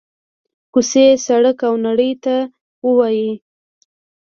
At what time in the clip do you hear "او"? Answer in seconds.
1.67-1.73